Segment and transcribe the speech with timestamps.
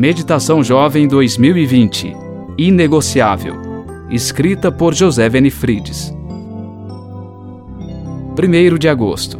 [0.00, 2.16] Meditação Jovem 2020
[2.56, 3.56] Inegociável.
[4.08, 6.10] Escrita por José Venifrides.
[8.34, 9.38] 1 de agosto.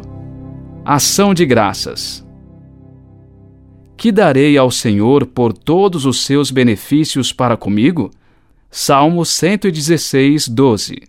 [0.84, 2.22] Ação de graças.
[3.96, 8.10] Que darei ao Senhor por todos os seus benefícios para comigo?
[8.70, 11.04] Salmo 116, 12.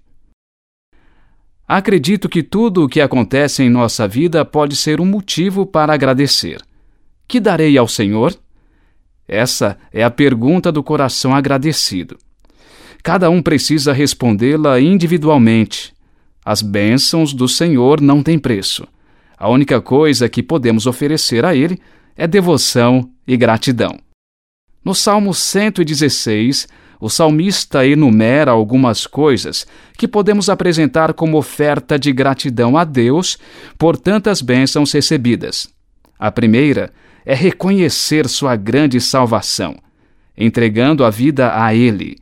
[1.68, 6.62] Acredito que tudo o que acontece em nossa vida pode ser um motivo para agradecer.
[7.28, 8.34] Que darei ao Senhor?
[9.32, 12.18] Essa é a pergunta do coração agradecido.
[13.02, 15.94] Cada um precisa respondê-la individualmente.
[16.44, 18.86] As bênçãos do Senhor não têm preço.
[19.38, 21.80] A única coisa que podemos oferecer a Ele
[22.14, 23.98] é devoção e gratidão.
[24.84, 26.68] No Salmo 116,
[27.00, 29.66] o salmista enumera algumas coisas
[29.98, 33.38] que podemos apresentar como oferta de gratidão a Deus
[33.78, 35.70] por tantas bênçãos recebidas.
[36.20, 36.92] A primeira
[37.26, 39.78] é reconhecer sua grande salvação,
[40.38, 42.18] entregando a vida a Ele.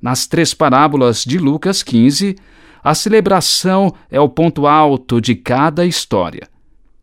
[0.00, 2.36] Nas três parábolas de Lucas 15,
[2.82, 6.48] a celebração é o ponto alto de cada história.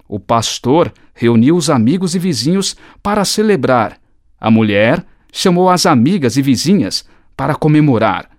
[0.07, 3.99] O pastor reuniu os amigos e vizinhos para celebrar.
[4.39, 8.29] A mulher chamou as amigas e vizinhas para comemorar.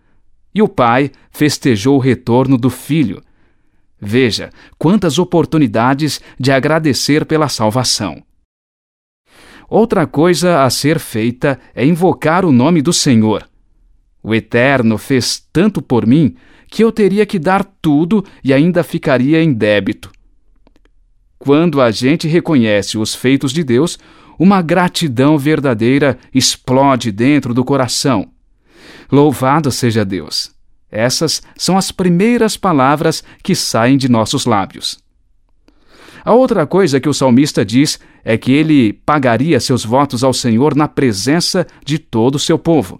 [0.54, 3.22] E o pai festejou o retorno do filho.
[4.00, 8.22] Veja quantas oportunidades de agradecer pela salvação.
[9.68, 13.46] Outra coisa a ser feita é invocar o nome do Senhor.
[14.22, 16.34] O Eterno fez tanto por mim
[16.68, 20.10] que eu teria que dar tudo e ainda ficaria em débito.
[21.38, 23.98] Quando a gente reconhece os feitos de Deus,
[24.38, 28.30] uma gratidão verdadeira explode dentro do coração.
[29.10, 30.50] Louvado seja Deus!
[30.90, 34.98] Essas são as primeiras palavras que saem de nossos lábios.
[36.28, 40.76] A outra coisa que o salmista diz é que ele pagaria seus votos ao Senhor
[40.76, 42.98] na presença de todo o seu povo.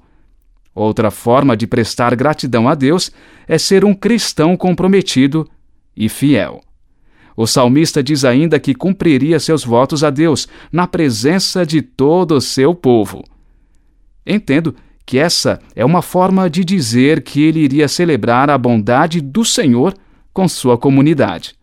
[0.75, 3.13] Outra forma de prestar gratidão a Deus
[3.47, 5.47] é ser um cristão comprometido
[5.95, 6.63] e fiel.
[7.37, 12.41] O salmista diz ainda que cumpriria seus votos a Deus na presença de todo o
[12.41, 13.23] seu povo.
[14.27, 14.75] Entendo
[15.05, 19.93] que essa é uma forma de dizer que ele iria celebrar a bondade do Senhor
[20.33, 21.58] com sua comunidade.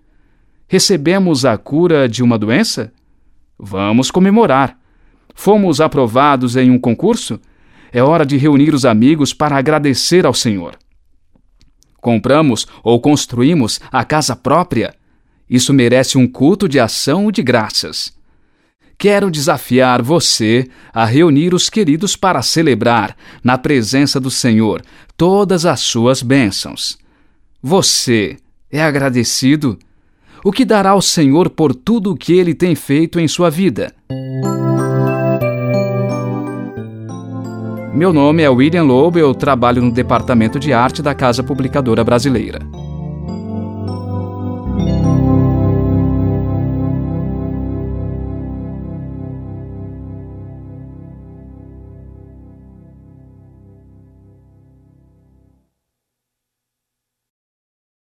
[0.76, 2.92] Recebemos a cura de uma doença?
[3.58, 4.78] Vamos comemorar.
[5.34, 7.40] Fomos aprovados em um concurso?
[7.94, 10.78] É hora de reunir os amigos para agradecer ao Senhor.
[12.02, 14.94] Compramos ou construímos a casa própria?
[15.50, 18.14] Isso merece um culto de ação de graças
[18.98, 24.82] quero desafiar você a reunir os queridos para celebrar, na presença do Senhor,
[25.18, 26.98] todas as suas bênçãos.
[27.62, 28.38] Você
[28.72, 29.78] é agradecido?
[30.46, 33.92] O que dará ao Senhor por tudo o que ele tem feito em sua vida?
[37.92, 42.60] Meu nome é William Lobo, eu trabalho no Departamento de Arte da Casa Publicadora Brasileira.